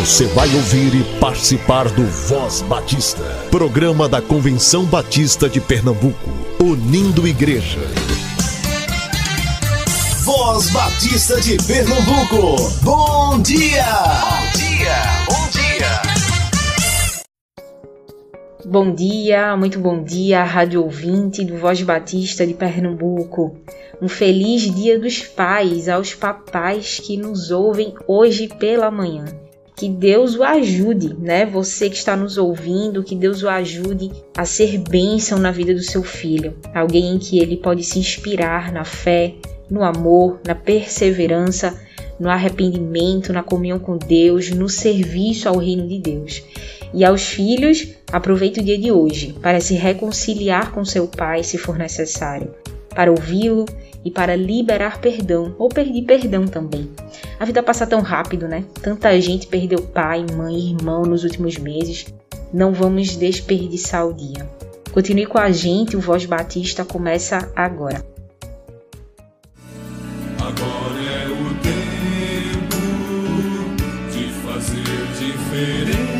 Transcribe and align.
Você 0.00 0.26
vai 0.26 0.52
ouvir 0.54 0.92
e 0.92 1.04
participar 1.18 1.88
do 1.88 2.04
Voz 2.04 2.62
Batista, 2.62 3.22
programa 3.50 4.08
da 4.08 4.20
Convenção 4.20 4.84
Batista 4.84 5.48
de 5.48 5.60
Pernambuco, 5.60 6.30
unindo 6.60 7.26
igreja. 7.26 7.78
Voz 10.24 10.68
Batista 10.70 11.40
de 11.40 11.56
Pernambuco, 11.64 12.70
bom 12.82 13.40
dia! 13.40 13.84
Bom 13.86 14.58
dia, 14.58 14.96
bom 15.26 15.48
dia! 15.52 16.02
Bom 18.66 18.94
dia, 18.94 19.56
muito 19.56 19.78
bom 19.78 20.02
dia, 20.02 20.42
rádio 20.42 20.82
ouvinte 20.82 21.44
do 21.44 21.56
Voz 21.56 21.80
Batista 21.80 22.44
de 22.44 22.52
Pernambuco. 22.52 23.56
Um 24.02 24.08
feliz 24.08 24.62
Dia 24.74 24.98
dos 24.98 25.22
Pais 25.22 25.88
aos 25.88 26.14
papais 26.14 26.98
que 26.98 27.16
nos 27.16 27.52
ouvem 27.52 27.94
hoje 28.08 28.48
pela 28.48 28.90
manhã. 28.90 29.43
Que 29.76 29.88
Deus 29.88 30.36
o 30.36 30.44
ajude, 30.44 31.14
né? 31.18 31.44
Você 31.46 31.90
que 31.90 31.96
está 31.96 32.16
nos 32.16 32.38
ouvindo, 32.38 33.02
que 33.02 33.16
Deus 33.16 33.42
o 33.42 33.48
ajude 33.48 34.10
a 34.36 34.44
ser 34.44 34.78
bênção 34.78 35.38
na 35.38 35.50
vida 35.50 35.74
do 35.74 35.82
seu 35.82 36.02
filho. 36.02 36.54
Alguém 36.72 37.14
em 37.14 37.18
que 37.18 37.40
ele 37.40 37.56
pode 37.56 37.82
se 37.82 37.98
inspirar 37.98 38.72
na 38.72 38.84
fé, 38.84 39.34
no 39.68 39.82
amor, 39.82 40.40
na 40.46 40.54
perseverança, 40.54 41.76
no 42.20 42.30
arrependimento, 42.30 43.32
na 43.32 43.42
comunhão 43.42 43.80
com 43.80 43.98
Deus, 43.98 44.50
no 44.50 44.68
serviço 44.68 45.48
ao 45.48 45.58
reino 45.58 45.88
de 45.88 45.98
Deus. 45.98 46.42
E 46.92 47.04
aos 47.04 47.24
filhos, 47.24 47.88
aproveite 48.12 48.60
o 48.60 48.64
dia 48.64 48.78
de 48.78 48.92
hoje 48.92 49.34
para 49.42 49.60
se 49.60 49.74
reconciliar 49.74 50.70
com 50.70 50.84
seu 50.84 51.08
pai 51.08 51.42
se 51.42 51.58
for 51.58 51.76
necessário, 51.76 52.54
para 52.90 53.10
ouvi-lo 53.10 53.64
e 54.04 54.10
para 54.10 54.36
liberar 54.36 55.00
perdão 55.00 55.54
ou 55.58 55.68
pedir 55.68 56.02
perdão 56.02 56.46
também. 56.46 56.90
A 57.38 57.44
vida 57.44 57.62
passa 57.62 57.86
tão 57.86 58.00
rápido, 58.00 58.46
né? 58.46 58.64
Tanta 58.82 59.18
gente 59.20 59.46
perdeu 59.46 59.80
pai, 59.80 60.24
mãe, 60.36 60.72
irmão 60.72 61.02
nos 61.02 61.24
últimos 61.24 61.56
meses. 61.56 62.06
Não 62.52 62.72
vamos 62.72 63.16
desperdiçar 63.16 64.06
o 64.06 64.12
dia. 64.12 64.48
Continue 64.92 65.26
com 65.26 65.38
a 65.38 65.50
gente, 65.50 65.96
o 65.96 66.00
Voz 66.00 66.24
Batista 66.24 66.84
começa 66.84 67.50
agora. 67.56 68.04
Agora 70.38 71.00
é 71.02 71.26
o 71.26 71.54
tempo 71.62 72.76
de 74.12 74.28
fazer 74.46 74.84
diferença, 75.18 76.13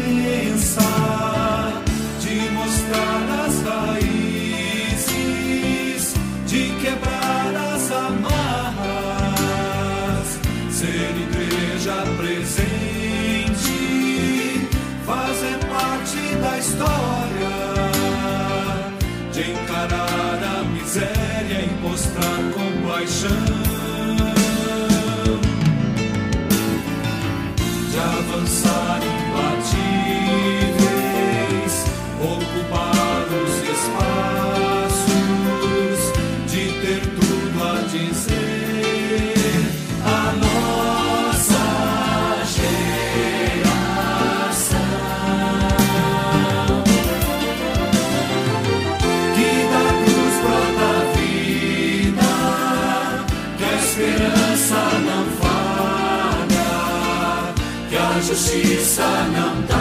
que 58.34 58.41
a 58.41 58.65
justiça 58.65 59.06
não 59.33 59.62
tarda, 59.62 59.74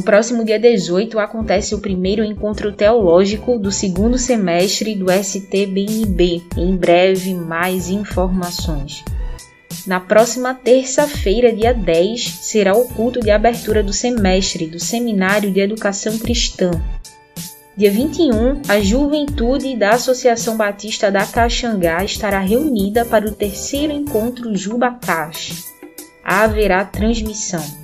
No 0.00 0.04
próximo 0.04 0.42
dia 0.46 0.58
18 0.58 1.18
acontece 1.18 1.74
o 1.74 1.78
primeiro 1.78 2.24
encontro 2.24 2.72
teológico 2.72 3.58
do 3.58 3.70
segundo 3.70 4.16
semestre 4.16 4.94
do 4.94 5.12
STBNB. 5.12 6.42
Em 6.56 6.74
breve, 6.74 7.34
mais 7.34 7.90
informações. 7.90 9.04
Na 9.86 10.00
próxima 10.00 10.54
terça-feira, 10.54 11.52
dia 11.52 11.74
10, 11.74 12.38
será 12.40 12.74
o 12.74 12.88
culto 12.88 13.20
de 13.20 13.30
abertura 13.30 13.82
do 13.82 13.92
semestre 13.92 14.66
do 14.66 14.80
Seminário 14.80 15.50
de 15.50 15.60
Educação 15.60 16.18
Cristã. 16.18 16.70
Dia 17.76 17.90
21, 17.90 18.62
a 18.68 18.80
juventude 18.80 19.76
da 19.76 19.90
Associação 19.90 20.56
Batista 20.56 21.10
da 21.10 21.26
Caxangá 21.26 22.02
estará 22.02 22.40
reunida 22.40 23.04
para 23.04 23.28
o 23.28 23.32
terceiro 23.32 23.92
encontro 23.92 24.56
Jubacax. 24.56 25.66
Haverá 26.24 26.86
transmissão. 26.86 27.79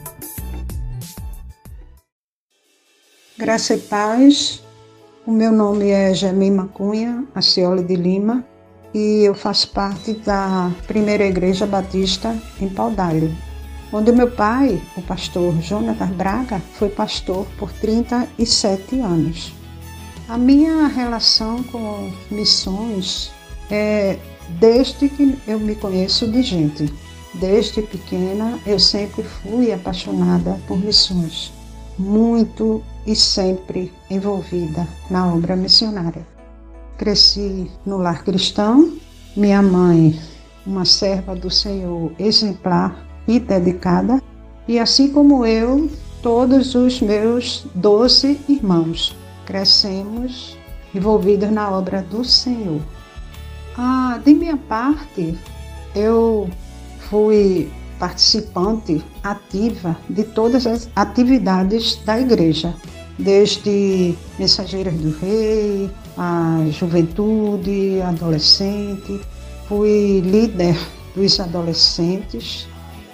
Graça 3.39 3.75
e 3.75 3.79
paz. 3.79 4.63
O 5.27 5.31
meu 5.31 5.53
nome 5.53 5.91
é 5.91 6.15
Gemima 6.15 6.71
Cunha, 6.73 7.23
Acioli 7.35 7.85
de 7.85 7.95
Lima, 7.95 8.43
e 8.95 9.25
eu 9.25 9.35
faço 9.35 9.69
parte 9.73 10.15
da 10.15 10.73
Primeira 10.87 11.27
Igreja 11.27 11.67
Batista 11.67 12.35
em 12.59 12.67
Paudalho, 12.67 13.31
onde 13.93 14.11
meu 14.11 14.31
pai, 14.31 14.81
o 14.97 15.03
pastor 15.03 15.55
Jonatas 15.61 16.09
Braga, 16.13 16.63
foi 16.79 16.89
pastor 16.89 17.47
por 17.59 17.71
37 17.73 19.01
anos. 19.01 19.53
A 20.31 20.39
minha 20.39 20.87
relação 20.87 21.63
com 21.65 22.11
missões 22.31 23.31
é 23.71 24.17
desde 24.59 25.11
que 25.11 25.37
eu 25.47 25.61
me 25.61 25.75
conheço 25.75 26.27
de 26.27 26.43
gente. 26.43 26.91
Desde 27.35 27.83
pequena 27.83 28.59
eu 28.65 28.79
sempre 28.79 29.23
fui 29.23 29.75
apaixonada 29.75 30.59
por 30.67 30.79
missões, 30.79 31.53
muito 31.99 32.83
e 33.07 33.15
sempre 33.15 33.93
envolvida 34.11 34.87
na 35.11 35.33
obra 35.33 35.55
missionária. 35.55 36.27
Cresci 36.99 37.71
no 37.85 37.99
lar 37.99 38.25
cristão, 38.25 38.97
minha 39.37 39.63
mãe, 39.63 40.19
uma 40.67 40.85
serva 40.85 41.35
do 41.35 41.51
Senhor 41.51 42.13
exemplar 42.19 43.07
e 43.29 43.39
dedicada, 43.39 44.21
e 44.67 44.79
assim 44.79 45.13
como 45.13 45.47
eu, 45.47 45.89
todos 46.23 46.75
os 46.75 47.01
meus 47.01 47.67
doze 47.75 48.41
irmãos 48.49 49.17
crescemos 49.45 50.59
envolvidos 50.95 51.51
na 51.51 51.71
obra 51.71 52.03
do 52.03 52.25
Senhor. 52.25 52.81
Ah, 53.77 54.19
de 54.25 54.35
minha 54.35 54.57
parte, 54.57 55.39
eu 55.95 56.51
fui 57.09 57.71
participante 57.99 59.03
ativa 59.23 59.97
de 60.09 60.25
todas 60.25 60.67
as 60.67 60.89
atividades 60.97 61.97
da 62.05 62.19
igreja, 62.19 62.75
desde 63.19 64.15
Mensageiras 64.39 64.95
do 64.95 65.11
Rei, 65.19 65.91
a 66.17 66.67
juventude, 66.71 68.01
adolescente. 68.03 69.21
Fui 69.69 70.21
líder 70.21 70.77
dos 71.15 71.41
adolescentes. 71.41 72.67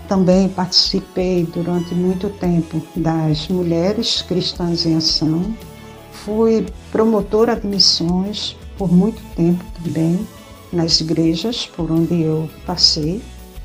Também 0.08 0.48
participei 0.48 1.46
durante 1.54 1.94
muito 1.94 2.28
tempo 2.28 2.82
das 2.96 3.48
Mulheres 3.48 4.22
Cristãs 4.22 4.84
em 4.84 4.96
Ação. 4.96 5.54
Fui 6.12 6.66
promotora 6.90 7.56
de 7.56 7.66
missões 7.66 8.56
por 8.76 8.92
muito 8.92 9.22
tempo 9.34 9.64
também 9.82 10.26
nas 10.72 11.00
igrejas 11.00 11.66
por 11.66 11.90
onde 11.90 12.22
eu 12.22 12.48
passei. 12.66 13.22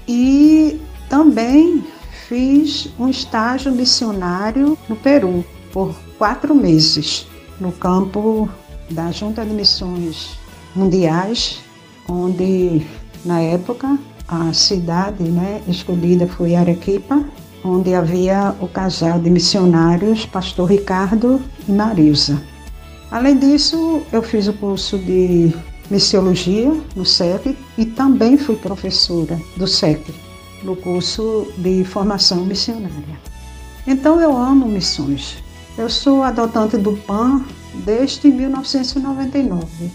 E 0.08 0.80
também 1.10 1.84
fiz 2.28 2.90
um 3.00 3.10
estágio 3.10 3.72
missionário 3.72 4.78
no 4.88 4.96
Peru 4.96 5.44
por 5.78 5.94
quatro 6.18 6.56
meses, 6.56 7.28
no 7.60 7.72
campo 7.72 8.50
da 8.90 9.12
Junta 9.12 9.46
de 9.46 9.54
Missões 9.54 10.40
Mundiais, 10.76 11.60
onde 12.10 12.82
na 13.24 13.42
época 13.42 13.96
a 14.28 14.52
cidade 14.54 15.22
né, 15.22 15.62
escolhida 15.68 16.26
foi 16.26 16.56
Arequipa, 16.56 17.24
onde 17.64 17.94
havia 17.94 18.56
o 18.60 18.68
casal 18.68 19.20
de 19.20 19.30
missionários, 19.30 20.26
pastor 20.26 20.68
Ricardo 20.72 21.40
e 21.70 21.72
Marisa. 21.72 22.42
Além 23.12 23.38
disso, 23.38 24.02
eu 24.12 24.24
fiz 24.24 24.48
o 24.48 24.54
curso 24.54 24.98
de 24.98 25.54
missiologia 25.92 26.76
no 26.96 27.06
SEC 27.06 27.56
e 27.78 27.86
também 27.86 28.36
fui 28.36 28.56
professora 28.56 29.40
do 29.56 29.68
SEC, 29.68 30.02
no 30.64 30.76
curso 30.76 31.46
de 31.56 31.84
formação 31.84 32.46
missionária. 32.46 33.20
Então 33.86 34.20
eu 34.20 34.36
amo 34.36 34.68
missões. 34.68 35.46
Eu 35.78 35.92
sou 35.92 36.24
adotante 36.24 36.76
do 36.76 36.94
PAN 36.94 37.46
desde 37.86 38.30
1999, 38.30 39.92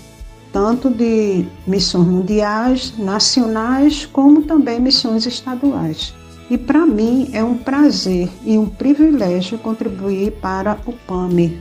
tanto 0.52 0.88
de 0.88 1.44
missões 1.66 2.06
mundiais, 2.06 2.94
nacionais, 2.96 4.06
como 4.06 4.42
também 4.42 4.78
missões 4.78 5.26
estaduais. 5.26 6.14
E 6.48 6.56
para 6.56 6.86
mim 6.86 7.30
é 7.32 7.42
um 7.42 7.58
prazer 7.58 8.28
e 8.44 8.56
um 8.56 8.66
privilégio 8.66 9.58
contribuir 9.58 10.30
para 10.40 10.78
o 10.86 10.92
PAMI, 10.92 11.60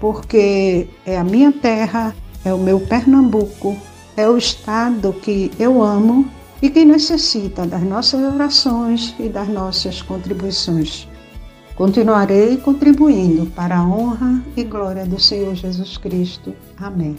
porque 0.00 0.88
é 1.04 1.18
a 1.18 1.24
minha 1.24 1.52
terra, 1.52 2.16
é 2.46 2.54
o 2.54 2.58
meu 2.58 2.80
Pernambuco, 2.80 3.76
é 4.16 4.26
o 4.26 4.38
estado 4.38 5.12
que 5.12 5.50
eu 5.58 5.82
amo 5.82 6.26
e 6.62 6.70
que 6.70 6.86
necessita 6.86 7.66
das 7.66 7.82
nossas 7.82 8.22
orações 8.32 9.14
e 9.18 9.28
das 9.28 9.48
nossas 9.48 10.00
contribuições. 10.00 11.06
Continuarei 11.78 12.56
contribuindo 12.56 13.46
para 13.46 13.78
a 13.78 13.86
honra 13.86 14.42
e 14.56 14.64
glória 14.64 15.06
do 15.06 15.20
Senhor 15.20 15.54
Jesus 15.54 15.96
Cristo. 15.96 16.52
Amém. 16.76 17.14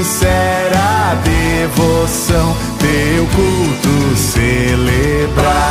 sincera 0.03 1.15
devoção 1.23 2.57
teu 2.81 3.25
culto 3.27 4.17
celebrar. 4.17 5.63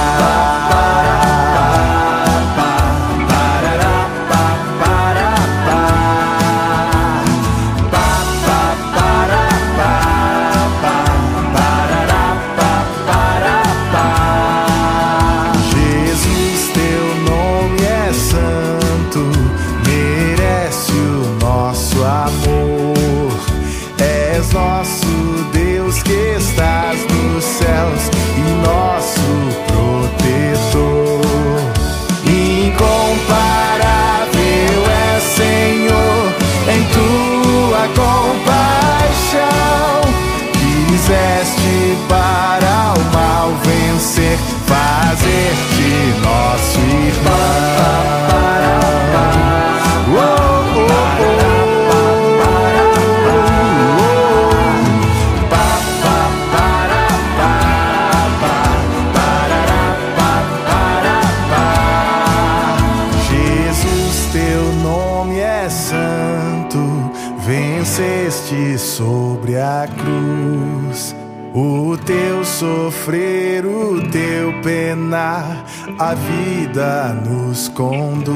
A 75.99 76.13
vida 76.13 77.13
nos 77.25 77.69
conduz. 77.69 78.35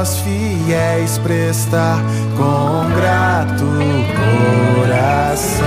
nós 0.00 0.18
fiéis 0.20 1.18
prestar 1.18 1.98
com 2.34 2.96
grato 2.96 3.66
coração. 4.80 5.66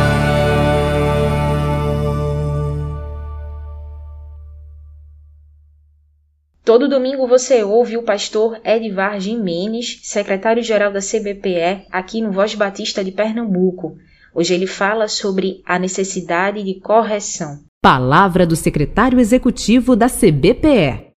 Todo 6.66 6.90
domingo 6.90 7.28
você 7.28 7.64
ouve 7.64 7.96
o 7.96 8.02
pastor 8.02 8.60
Edvar 8.66 9.20
Jimenez, 9.20 10.00
secretário-geral 10.02 10.92
da 10.92 11.00
CBPE, 11.00 11.86
aqui 11.92 12.20
no 12.20 12.32
Voz 12.32 12.56
Batista 12.56 13.04
de 13.04 13.12
Pernambuco. 13.12 13.98
Hoje 14.34 14.56
ele 14.56 14.66
fala 14.66 15.08
sobre 15.08 15.62
a 15.64 15.78
necessidade 15.78 16.64
de 16.64 16.80
correção. 16.80 17.60
Palavra 17.84 18.48
do 18.48 18.56
secretário 18.56 19.20
executivo 19.20 19.96
da 19.96 20.08
CBPE. 20.10 21.12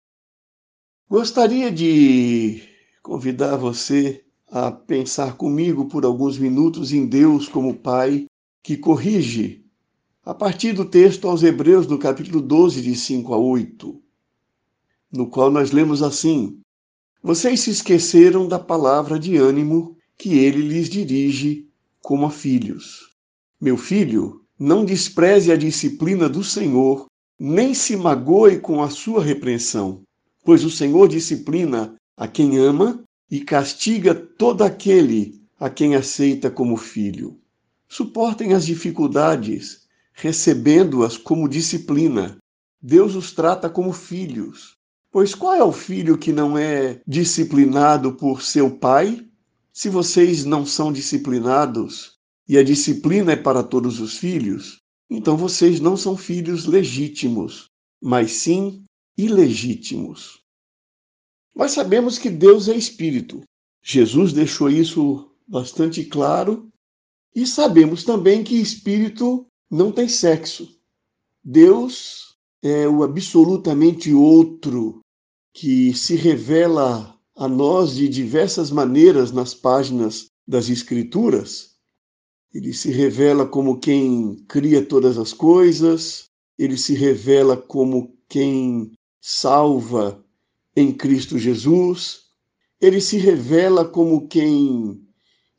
Gostaria 1.08 1.72
de 1.72 2.73
convidar 3.04 3.58
você 3.58 4.24
a 4.50 4.72
pensar 4.72 5.36
comigo 5.36 5.90
por 5.90 6.06
alguns 6.06 6.38
minutos 6.38 6.94
em 6.94 7.06
Deus 7.06 7.50
como 7.50 7.76
Pai 7.76 8.28
que 8.64 8.78
corrige, 8.78 9.66
a 10.24 10.34
partir 10.34 10.72
do 10.72 10.86
texto 10.86 11.28
aos 11.28 11.44
Hebreus, 11.44 11.86
no 11.86 12.00
capítulo 12.00 12.40
12, 12.40 12.82
de 12.82 12.96
5 12.96 13.34
a 13.34 13.38
8. 13.38 14.02
no 15.12 15.28
qual 15.28 15.52
nós 15.52 15.72
lemos 15.72 16.02
assim: 16.02 16.62
Vocês 17.22 17.60
se 17.60 17.72
esqueceram 17.72 18.48
da 18.48 18.58
palavra 18.58 19.20
de 19.20 19.36
ânimo 19.36 19.98
que 20.18 20.38
ele 20.38 20.62
lhes 20.62 20.90
dirige 20.90 21.68
como 22.02 22.26
a 22.26 22.32
filhos. 22.32 23.10
Meu 23.60 23.76
filho, 23.76 24.46
não 24.58 24.86
despreze 24.86 25.52
a 25.52 25.58
disciplina 25.58 26.30
do 26.30 26.42
Senhor, 26.42 27.08
nem 27.38 27.74
se 27.74 27.98
magoe 27.98 28.60
com 28.62 28.82
a 28.82 28.90
sua 28.90 29.22
repreensão, 29.22 30.04
pois 30.46 30.64
o 30.64 30.70
Senhor 30.70 31.10
disciplina 31.10 31.98
a 32.18 32.28
quem 32.28 32.58
ama 32.58 33.04
e 33.30 33.42
castiga 33.42 34.14
todo 34.14 34.64
aquele 34.64 35.42
a 35.60 35.70
quem 35.70 35.96
aceita 35.96 36.52
como 36.52 36.78
filho. 36.78 37.40
Suportem 37.88 38.54
as 38.54 38.66
dificuldades, 38.66 39.88
recebendo-as 40.14 41.18
como 41.18 41.48
disciplina. 41.48 42.38
Deus 42.82 43.16
os 43.16 43.32
trata 43.32 43.70
como 43.70 43.94
filhos. 43.94 44.76
Pois 45.12 45.34
qual 45.34 45.54
é 45.54 45.64
o 45.64 45.72
filho 45.72 46.18
que 46.18 46.34
não 46.34 46.58
é 46.58 47.00
disciplinado 47.08 48.14
por 48.14 48.42
seu 48.42 48.70
pai? 48.72 49.26
Se 49.72 49.90
vocês 49.90 50.44
não 50.44 50.66
são 50.66 50.92
disciplinados 50.92 52.18
e 52.48 52.58
a 52.58 52.64
disciplina 52.64 53.32
é 53.32 53.36
para 53.36 53.64
todos 53.64 54.00
os 54.00 54.18
filhos, 54.18 54.80
então 55.10 55.38
vocês 55.38 55.80
não 55.80 55.96
são 55.96 56.18
filhos 56.18 56.66
legítimos, 56.66 57.70
mas 58.02 58.32
sim 58.34 58.84
ilegítimos. 59.18 60.43
Nós 61.56 61.72
sabemos 61.72 62.18
que 62.18 62.30
Deus 62.30 62.68
é 62.68 62.76
espírito. 62.76 63.42
Jesus 63.82 64.34
deixou 64.34 64.70
isso 64.70 65.30
bastante 65.48 66.04
claro 66.06 66.70
e 67.36 67.46
sabemos 67.46 68.04
também 68.04 68.44
que 68.44 68.56
espírito 68.56 69.46
não 69.70 69.92
tem 69.92 70.08
sexo. 70.08 70.80
Deus 71.44 72.36
é 72.62 72.88
o 72.88 73.04
absolutamente 73.04 74.14
outro 74.14 75.02
que 75.54 75.94
se 75.94 76.16
revela 76.16 77.20
a 77.36 77.48
nós 77.48 77.96
de 77.96 78.08
diversas 78.08 78.72
maneiras 78.72 79.32
nas 79.32 79.54
páginas 79.54 80.28
das 80.48 80.70
Escrituras. 80.70 81.76
Ele 82.54 82.74
se 82.74 82.92
revela 82.92 83.46
como 83.48 83.80
quem 83.80 84.36
cria 84.48 84.86
todas 84.86 85.18
as 85.18 85.34
coisas, 85.34 86.26
ele 86.58 86.78
se 86.78 86.94
revela 86.94 87.58
como 87.58 88.16
quem 88.30 88.94
salva 89.20 90.23
em 90.76 90.92
Cristo 90.92 91.38
Jesus, 91.38 92.24
ele 92.82 93.00
se 93.00 93.18
revela 93.18 93.86
como 93.86 94.28
quem 94.28 95.02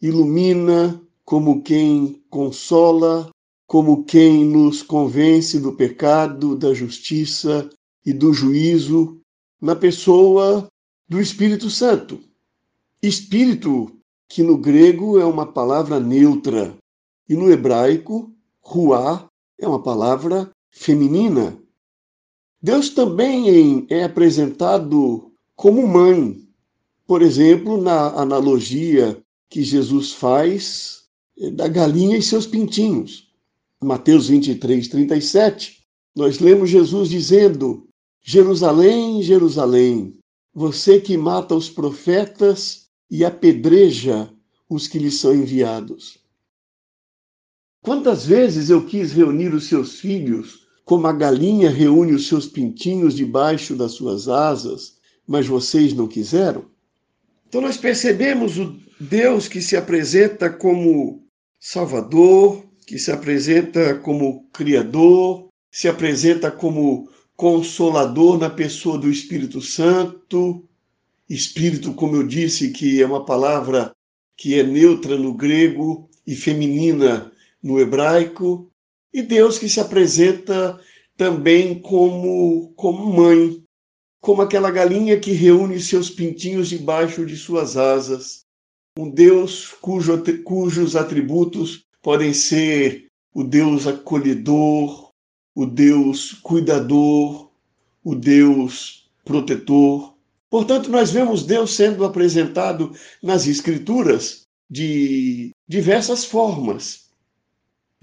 ilumina, 0.00 1.00
como 1.24 1.62
quem 1.62 2.22
consola, 2.28 3.30
como 3.66 4.04
quem 4.04 4.44
nos 4.44 4.82
convence 4.82 5.58
do 5.58 5.72
pecado, 5.72 6.54
da 6.54 6.74
justiça 6.74 7.70
e 8.04 8.12
do 8.12 8.32
juízo, 8.32 9.20
na 9.60 9.74
pessoa 9.74 10.68
do 11.08 11.20
Espírito 11.20 11.70
Santo. 11.70 12.20
Espírito, 13.02 13.90
que 14.28 14.42
no 14.42 14.58
grego 14.58 15.18
é 15.18 15.24
uma 15.24 15.46
palavra 15.46 15.98
neutra, 15.98 16.76
e 17.28 17.34
no 17.34 17.50
hebraico, 17.50 18.30
ruá, 18.60 19.28
é 19.58 19.66
uma 19.66 19.82
palavra 19.82 20.50
feminina. 20.70 21.58
Deus 22.64 22.88
também 22.88 23.86
é 23.90 24.04
apresentado 24.04 25.30
como 25.54 25.86
mãe. 25.86 26.48
Por 27.06 27.20
exemplo, 27.20 27.78
na 27.78 28.18
analogia 28.18 29.22
que 29.50 29.62
Jesus 29.62 30.12
faz 30.12 31.02
eh, 31.38 31.50
da 31.50 31.68
galinha 31.68 32.16
e 32.16 32.22
seus 32.22 32.46
pintinhos. 32.46 33.28
Mateus 33.82 34.28
23, 34.28 34.88
37, 34.88 35.84
nós 36.16 36.38
lemos 36.38 36.70
Jesus 36.70 37.10
dizendo: 37.10 37.86
Jerusalém, 38.22 39.22
Jerusalém, 39.22 40.18
você 40.54 40.98
que 40.98 41.18
mata 41.18 41.54
os 41.54 41.68
profetas 41.68 42.86
e 43.10 43.26
apedreja 43.26 44.32
os 44.70 44.88
que 44.88 44.98
lhe 44.98 45.10
são 45.10 45.34
enviados. 45.34 46.16
Quantas 47.82 48.24
vezes 48.24 48.70
eu 48.70 48.86
quis 48.86 49.12
reunir 49.12 49.52
os 49.52 49.66
seus 49.66 50.00
filhos, 50.00 50.63
como 50.84 51.06
a 51.06 51.12
galinha 51.12 51.70
reúne 51.70 52.12
os 52.12 52.28
seus 52.28 52.46
pintinhos 52.46 53.14
debaixo 53.14 53.74
das 53.74 53.92
suas 53.92 54.28
asas, 54.28 54.98
mas 55.26 55.46
vocês 55.46 55.94
não 55.94 56.06
quiseram? 56.06 56.66
Então 57.48 57.60
nós 57.60 57.76
percebemos 57.76 58.58
o 58.58 58.76
Deus 59.00 59.48
que 59.48 59.62
se 59.62 59.76
apresenta 59.76 60.50
como 60.50 61.24
Salvador, 61.58 62.64
que 62.86 62.98
se 62.98 63.10
apresenta 63.10 63.94
como 63.94 64.46
Criador, 64.52 65.48
se 65.70 65.88
apresenta 65.88 66.50
como 66.50 67.08
Consolador 67.36 68.38
na 68.38 68.50
pessoa 68.50 68.98
do 68.98 69.10
Espírito 69.10 69.60
Santo. 69.60 70.68
Espírito, 71.28 71.94
como 71.94 72.16
eu 72.16 72.26
disse, 72.26 72.70
que 72.70 73.00
é 73.00 73.06
uma 73.06 73.24
palavra 73.24 73.92
que 74.36 74.58
é 74.58 74.62
neutra 74.62 75.16
no 75.16 75.32
grego 75.32 76.08
e 76.26 76.36
feminina 76.36 77.32
no 77.62 77.80
hebraico. 77.80 78.70
E 79.14 79.22
Deus 79.22 79.60
que 79.60 79.68
se 79.68 79.78
apresenta 79.78 80.76
também 81.16 81.80
como, 81.80 82.72
como 82.74 83.12
mãe, 83.12 83.62
como 84.20 84.42
aquela 84.42 84.72
galinha 84.72 85.20
que 85.20 85.30
reúne 85.30 85.78
seus 85.78 86.10
pintinhos 86.10 86.68
debaixo 86.68 87.24
de 87.24 87.36
suas 87.36 87.76
asas. 87.76 88.44
Um 88.98 89.08
Deus 89.08 89.68
cujo, 89.80 90.20
cujos 90.42 90.96
atributos 90.96 91.84
podem 92.02 92.34
ser 92.34 93.06
o 93.32 93.44
Deus 93.44 93.86
acolhedor, 93.86 95.10
o 95.54 95.64
Deus 95.64 96.32
cuidador, 96.42 97.52
o 98.02 98.16
Deus 98.16 99.08
protetor. 99.24 100.14
Portanto, 100.50 100.90
nós 100.90 101.12
vemos 101.12 101.44
Deus 101.44 101.72
sendo 101.74 102.04
apresentado 102.04 102.92
nas 103.22 103.46
Escrituras 103.46 104.42
de 104.68 105.50
diversas 105.68 106.24
formas. 106.24 107.03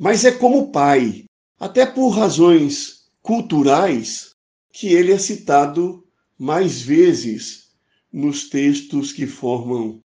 Mas 0.04 0.26
é 0.26 0.32
como 0.32 0.72
Pai, 0.72 1.26
até 1.60 1.86
por 1.86 2.10
razões 2.10 3.06
culturais, 3.22 4.32
que 4.74 4.88
ele 4.88 5.12
é 5.12 5.20
citado 5.20 6.04
mais 6.40 6.82
vezes 6.82 7.70
nos 8.12 8.50
textos 8.50 9.14
que 9.14 9.28
formam 9.28 10.00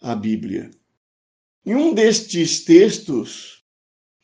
a 0.00 0.14
Bíblia. 0.14 0.70
Em 1.66 1.74
um 1.74 1.92
destes 1.92 2.62
textos, 2.62 3.64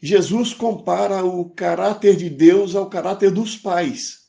Jesus 0.00 0.54
compara 0.54 1.25
o 1.25 1.50
caráter 1.50 2.14
de 2.14 2.30
Deus 2.30 2.76
ao 2.76 2.88
caráter 2.88 3.33
dos 3.33 3.56
pais. 3.56 4.28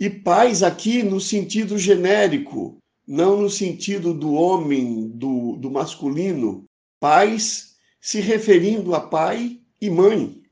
E 0.00 0.10
pais 0.10 0.64
aqui 0.64 1.04
no 1.04 1.20
sentido 1.20 1.78
genérico, 1.78 2.78
não 3.06 3.40
no 3.40 3.48
sentido 3.48 4.12
do 4.12 4.32
homem, 4.32 5.10
do, 5.10 5.54
do 5.58 5.70
masculino. 5.70 6.64
Pais 6.98 7.76
se 8.00 8.18
referindo 8.18 8.96
a 8.96 9.00
pai 9.00 9.60
e 9.80 9.90
mãe. 9.90 10.42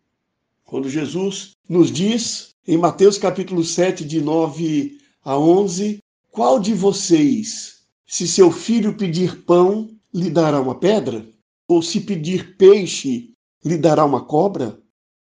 Quando 0.64 0.88
Jesus 0.88 1.52
nos 1.68 1.90
diz, 1.90 2.54
em 2.66 2.76
Mateus 2.76 3.18
capítulo 3.18 3.64
7, 3.64 4.04
de 4.04 4.20
9 4.20 4.98
a 5.24 5.38
11, 5.38 6.02
qual 6.30 6.58
de 6.58 6.74
vocês, 6.74 7.82
se 8.06 8.26
seu 8.26 8.50
filho 8.50 8.96
pedir 8.96 9.44
pão, 9.44 9.90
lhe 10.14 10.30
dará 10.30 10.60
uma 10.60 10.74
pedra? 10.74 11.26
Ou 11.68 11.82
se 11.82 12.00
pedir 12.00 12.56
peixe, 12.56 13.32
lhe 13.64 13.76
dará 13.76 14.04
uma 14.04 14.24
cobra? 14.24 14.80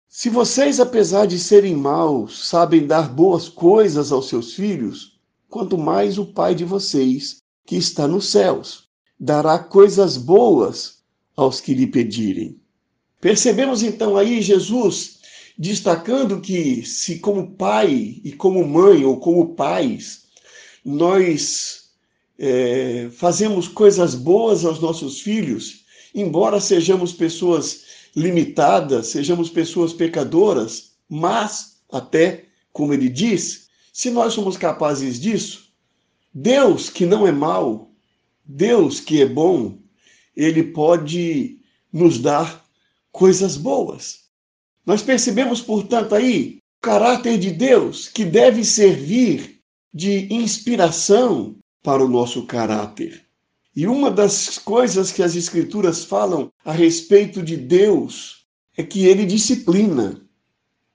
Se 0.08 0.30
vocês, 0.30 0.80
apesar 0.80 1.26
de 1.26 1.38
serem 1.38 1.76
maus, 1.76 2.48
sabem 2.48 2.88
dar 2.88 3.14
boas 3.14 3.50
coisas 3.50 4.12
aos 4.12 4.30
seus 4.30 4.54
filhos, 4.54 5.20
quanto 5.50 5.78
mais 5.78 6.18
o 6.18 6.26
Pai 6.26 6.56
de 6.56 6.66
vocês, 6.66 7.42
que 7.66 7.76
está 7.76 8.08
nos 8.08 8.30
céus, 8.30 8.88
dará 9.20 9.60
coisas 9.60 10.18
boas 10.18 11.04
aos 11.36 11.60
que 11.60 11.74
lhe 11.74 11.88
pedirem. 11.88 12.60
Percebemos 13.20 13.84
então 13.84 14.16
aí 14.16 14.42
Jesus 14.42 15.18
destacando 15.58 16.40
que, 16.40 16.86
se 16.86 17.18
como 17.18 17.52
pai 17.52 18.22
e 18.24 18.32
como 18.32 18.66
mãe 18.66 19.04
ou 19.04 19.20
como 19.20 19.56
pais, 19.56 20.26
nós 20.86 21.90
é, 22.38 23.10
fazemos 23.12 23.68
coisas 23.68 24.14
boas 24.14 24.64
aos 24.64 24.80
nossos 24.80 25.20
filhos, 25.20 25.86
embora 26.14 26.60
sejamos 26.60 27.12
pessoas 27.12 27.86
limitadas, 28.16 29.08
sejamos 29.08 29.50
pessoas 29.50 29.94
pecadoras, 29.94 30.92
mas 31.10 31.78
até, 31.92 32.46
como 32.72 32.94
ele 32.94 33.10
diz, 33.10 33.68
se 33.92 34.12
nós 34.12 34.34
somos 34.34 34.58
capazes 34.58 35.20
disso, 35.20 35.72
Deus 36.32 36.90
que 36.90 37.06
não 37.06 37.26
é 37.26 37.32
mau, 37.32 37.92
Deus 38.46 39.00
que 39.00 39.22
é 39.22 39.26
bom, 39.26 39.80
ele 40.36 40.64
pode 40.64 41.60
nos 41.92 42.20
dar 42.20 42.67
coisas 43.12 43.58
boas. 43.58 44.26
Nós 44.86 45.02
percebemos, 45.02 45.62
portanto, 45.62 46.16
aí 46.16 46.60
o 46.80 46.82
caráter 46.82 47.38
de 47.38 47.52
Deus 47.52 48.08
que 48.08 48.24
deve 48.24 48.64
servir 48.64 49.60
de 49.94 50.32
inspiração 50.34 51.56
para 51.84 52.04
o 52.04 52.10
nosso 52.10 52.46
caráter. 52.46 53.26
E 53.76 53.88
uma 53.88 54.10
das 54.10 54.58
coisas 54.58 55.12
que 55.12 55.22
as 55.22 55.36
Escrituras 55.36 56.04
falam 56.04 56.52
a 56.66 56.72
respeito 56.72 57.44
de 57.44 57.56
Deus 57.56 58.46
é 58.76 58.84
que 58.84 59.06
ele 59.06 59.26
disciplina, 59.26 60.22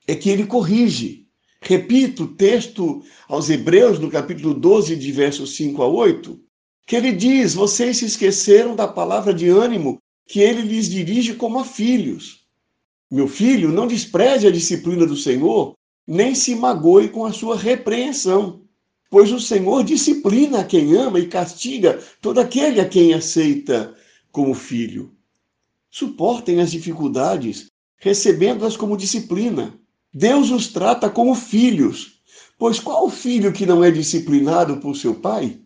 é 0.06 0.14
que 0.14 0.30
ele 0.30 0.46
corrige, 0.46 1.22
Repito 1.62 2.24
o 2.24 2.34
texto 2.34 3.02
aos 3.28 3.48
Hebreus, 3.48 4.00
no 4.00 4.10
capítulo 4.10 4.52
12, 4.52 4.96
de 4.96 5.12
versos 5.12 5.54
5 5.54 5.80
a 5.80 5.86
8, 5.86 6.38
que 6.84 6.96
ele 6.96 7.12
diz: 7.12 7.54
Vocês 7.54 7.98
se 7.98 8.04
esqueceram 8.04 8.74
da 8.74 8.88
palavra 8.88 9.32
de 9.32 9.48
ânimo 9.48 10.01
que 10.26 10.40
ele 10.40 10.62
lhes 10.62 10.88
dirige 10.88 11.34
como 11.34 11.58
a 11.58 11.64
filhos. 11.64 12.46
Meu 13.10 13.28
filho, 13.28 13.68
não 13.70 13.86
despreze 13.86 14.46
a 14.46 14.50
disciplina 14.50 15.06
do 15.06 15.16
Senhor, 15.16 15.74
nem 16.06 16.34
se 16.34 16.54
magoe 16.54 17.08
com 17.08 17.24
a 17.24 17.32
sua 17.32 17.56
repreensão, 17.56 18.62
pois 19.10 19.30
o 19.30 19.38
Senhor 19.38 19.84
disciplina 19.84 20.60
a 20.60 20.64
quem 20.64 20.96
ama 20.96 21.18
e 21.18 21.28
castiga 21.28 22.02
todo 22.20 22.40
aquele 22.40 22.80
a 22.80 22.88
quem 22.88 23.12
aceita 23.12 23.94
como 24.30 24.54
filho. 24.54 25.12
Suportem 25.90 26.60
as 26.60 26.70
dificuldades, 26.70 27.66
recebendo-as 27.98 28.76
como 28.76 28.96
disciplina. 28.96 29.78
Deus 30.14 30.50
os 30.50 30.68
trata 30.68 31.10
como 31.10 31.34
filhos, 31.34 32.22
pois 32.58 32.80
qual 32.80 33.10
filho 33.10 33.52
que 33.52 33.66
não 33.66 33.84
é 33.84 33.90
disciplinado 33.90 34.78
por 34.78 34.96
seu 34.96 35.14
pai? 35.14 35.60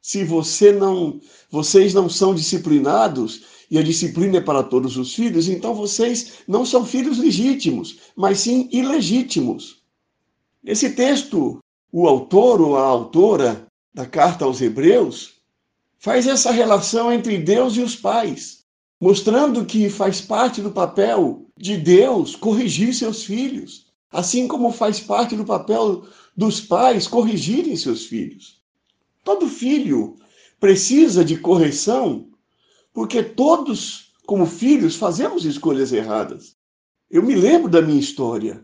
Se 0.00 0.22
você 0.22 0.72
não, 0.72 1.20
vocês 1.50 1.92
não 1.92 2.08
são 2.08 2.34
disciplinados, 2.34 3.57
e 3.70 3.78
a 3.78 3.82
disciplina 3.82 4.38
é 4.38 4.40
para 4.40 4.62
todos 4.62 4.96
os 4.96 5.14
filhos, 5.14 5.48
então 5.48 5.74
vocês 5.74 6.38
não 6.46 6.64
são 6.64 6.86
filhos 6.86 7.18
legítimos, 7.18 7.98
mas 8.16 8.40
sim 8.40 8.68
ilegítimos. 8.72 9.82
Nesse 10.62 10.90
texto, 10.90 11.58
o 11.92 12.06
autor 12.06 12.60
ou 12.60 12.76
a 12.76 12.82
autora 12.82 13.66
da 13.92 14.06
carta 14.06 14.44
aos 14.44 14.60
Hebreus 14.60 15.34
faz 15.98 16.26
essa 16.26 16.50
relação 16.50 17.12
entre 17.12 17.36
Deus 17.38 17.76
e 17.76 17.80
os 17.80 17.96
pais, 17.96 18.64
mostrando 19.00 19.64
que 19.64 19.90
faz 19.90 20.20
parte 20.20 20.62
do 20.62 20.70
papel 20.70 21.46
de 21.56 21.76
Deus 21.76 22.36
corrigir 22.36 22.94
seus 22.94 23.24
filhos, 23.24 23.86
assim 24.10 24.46
como 24.48 24.72
faz 24.72 25.00
parte 25.00 25.36
do 25.36 25.44
papel 25.44 26.06
dos 26.36 26.60
pais 26.60 27.06
corrigirem 27.06 27.76
seus 27.76 28.06
filhos. 28.06 28.60
Todo 29.24 29.48
filho 29.48 30.16
precisa 30.60 31.24
de 31.24 31.36
correção 31.36 32.27
porque 32.98 33.22
todos, 33.22 34.12
como 34.26 34.44
filhos, 34.44 34.96
fazemos 34.96 35.44
escolhas 35.44 35.92
erradas. 35.92 36.56
Eu 37.08 37.22
me 37.22 37.36
lembro 37.36 37.70
da 37.70 37.80
minha 37.80 38.00
história. 38.00 38.60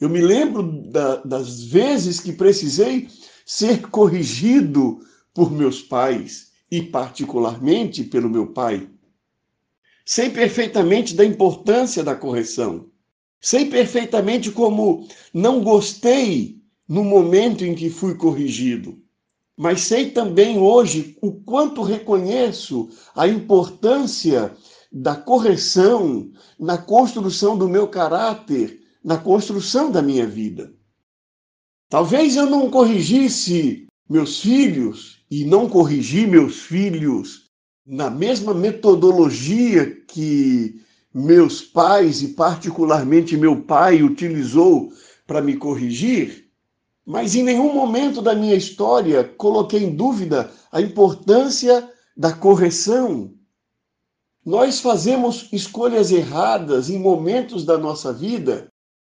Eu 0.00 0.08
me 0.08 0.20
lembro 0.20 0.62
da, 0.92 1.16
das 1.16 1.64
vezes 1.64 2.20
que 2.20 2.32
precisei 2.32 3.08
ser 3.44 3.80
corrigido 3.88 5.00
por 5.34 5.50
meus 5.50 5.82
pais 5.82 6.52
e, 6.70 6.80
particularmente, 6.80 8.04
pelo 8.04 8.30
meu 8.30 8.46
pai. 8.46 8.88
Sei 10.06 10.30
perfeitamente 10.30 11.16
da 11.16 11.24
importância 11.24 12.04
da 12.04 12.14
correção. 12.14 12.88
Sei 13.40 13.64
perfeitamente 13.64 14.52
como 14.52 15.08
não 15.34 15.64
gostei 15.64 16.62
no 16.88 17.02
momento 17.02 17.64
em 17.64 17.74
que 17.74 17.90
fui 17.90 18.14
corrigido 18.14 19.02
mas 19.58 19.80
sei 19.80 20.12
também 20.12 20.56
hoje 20.56 21.18
o 21.20 21.32
quanto 21.32 21.82
reconheço 21.82 22.88
a 23.12 23.26
importância 23.26 24.54
da 24.90 25.16
correção 25.16 26.30
na 26.56 26.78
construção 26.78 27.58
do 27.58 27.68
meu 27.68 27.88
caráter, 27.88 28.80
na 29.02 29.18
construção 29.18 29.90
da 29.90 30.00
minha 30.00 30.28
vida. 30.28 30.72
Talvez 31.90 32.36
eu 32.36 32.46
não 32.46 32.70
corrigisse 32.70 33.88
meus 34.08 34.40
filhos 34.40 35.24
e 35.28 35.44
não 35.44 35.68
corrigi 35.68 36.24
meus 36.24 36.60
filhos 36.60 37.48
na 37.84 38.08
mesma 38.08 38.54
metodologia 38.54 39.90
que 40.06 40.80
meus 41.12 41.62
pais 41.62 42.22
e 42.22 42.28
particularmente 42.28 43.36
meu 43.36 43.62
pai 43.62 44.04
utilizou 44.04 44.92
para 45.26 45.42
me 45.42 45.56
corrigir, 45.56 46.47
mas 47.08 47.34
em 47.34 47.42
nenhum 47.42 47.72
momento 47.72 48.20
da 48.20 48.34
minha 48.34 48.54
história 48.54 49.24
coloquei 49.24 49.82
em 49.82 49.96
dúvida 49.96 50.52
a 50.70 50.78
importância 50.78 51.90
da 52.14 52.34
correção. 52.34 53.32
Nós 54.44 54.80
fazemos 54.80 55.48
escolhas 55.50 56.12
erradas 56.12 56.90
em 56.90 56.98
momentos 56.98 57.64
da 57.64 57.78
nossa 57.78 58.12
vida 58.12 58.68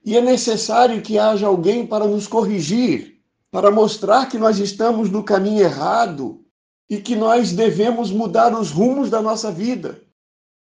e 0.04 0.18
é 0.18 0.22
necessário 0.22 1.04
que 1.04 1.20
haja 1.20 1.46
alguém 1.46 1.86
para 1.86 2.08
nos 2.08 2.26
corrigir, 2.26 3.22
para 3.52 3.70
mostrar 3.70 4.26
que 4.28 4.40
nós 4.40 4.58
estamos 4.58 5.12
no 5.12 5.24
caminho 5.24 5.62
errado 5.62 6.44
e 6.90 6.98
que 6.98 7.16
nós 7.16 7.52
devemos 7.52 8.10
mudar 8.10 8.60
os 8.60 8.72
rumos 8.72 9.12
da 9.12 9.22
nossa 9.22 9.52
vida. 9.52 10.02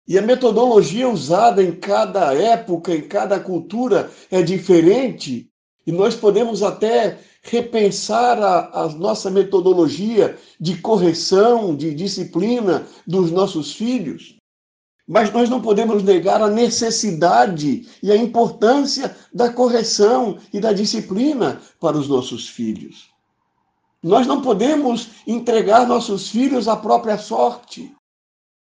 E 0.06 0.18
a 0.18 0.22
metodologia 0.22 1.08
usada 1.08 1.62
em 1.62 1.72
cada 1.72 2.34
época, 2.34 2.94
em 2.94 3.08
cada 3.08 3.40
cultura 3.40 4.10
é 4.30 4.42
diferente 4.42 5.50
e 5.86 5.92
nós 5.92 6.14
podemos 6.14 6.62
até 6.62 7.18
repensar 7.42 8.40
a, 8.40 8.82
a, 8.82 8.88
nossa 8.90 9.30
metodologia 9.30 10.38
de 10.60 10.76
correção, 10.76 11.74
de 11.74 11.92
disciplina 11.92 12.86
dos 13.06 13.30
nossos 13.30 13.74
filhos. 13.74 14.36
Mas 15.08 15.32
nós 15.32 15.50
não 15.50 15.60
podemos 15.60 16.04
negar 16.04 16.40
a 16.40 16.48
necessidade 16.48 17.88
e 18.00 18.12
a 18.12 18.16
importância 18.16 19.16
da 19.34 19.52
correção 19.52 20.38
e 20.52 20.60
da 20.60 20.72
disciplina 20.72 21.60
para 21.80 21.98
os 21.98 22.08
nossos 22.08 22.48
filhos. 22.48 23.10
Nós 24.00 24.26
não 24.26 24.40
podemos 24.40 25.08
entregar 25.26 25.86
nossos 25.86 26.28
filhos 26.28 26.68
à 26.68 26.76
própria 26.76 27.18
sorte, 27.18 27.92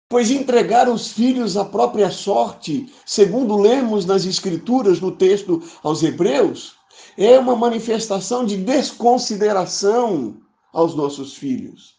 pois 0.08 0.30
entregar 0.30 0.88
os 0.88 1.08
filhos 1.08 1.56
à 1.56 1.64
própria 1.64 2.10
sorte, 2.10 2.92
segundo 3.06 3.56
lemos 3.56 4.04
nas 4.04 4.26
Escrituras, 4.26 5.00
no 5.00 5.12
texto 5.12 5.62
aos 5.82 6.02
Hebreus, 6.02 6.74
é 7.16 7.38
uma 7.38 7.56
manifestação 7.56 8.44
de 8.44 8.56
desconsideração 8.56 10.36
aos 10.72 10.94
nossos 10.94 11.34
filhos. 11.34 11.96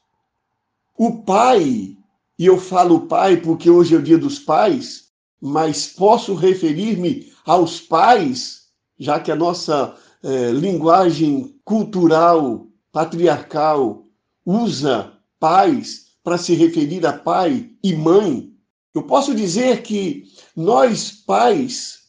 O 0.98 1.24
pai, 1.24 1.98
e 2.38 2.46
eu 2.46 2.58
falo 2.58 3.08
pai 3.08 3.38
porque 3.38 3.70
hoje 3.70 3.96
é 3.96 3.98
o 3.98 4.04
dia 4.04 4.18
dos 4.18 4.40
pais, 4.40 5.10
mas 5.42 5.88
posso 5.88 6.36
referir-me 6.36 7.32
aos 7.46 7.82
pais, 7.82 8.68
já 8.98 9.20
que 9.20 9.32
a 9.32 9.36
nossa 9.36 9.96
eh, 10.24 10.52
linguagem 10.52 11.60
cultural, 11.66 12.68
patriarcal, 12.92 14.06
usa 14.46 15.14
pais 15.40 16.14
para 16.24 16.38
se 16.38 16.54
referir 16.56 17.06
a 17.06 17.14
pai 17.14 17.72
e 17.84 17.94
mãe. 17.94 18.54
Eu 18.96 19.04
posso 19.04 19.36
dizer 19.36 19.82
que 19.82 20.24
nós, 20.56 21.12
pais, 21.12 22.04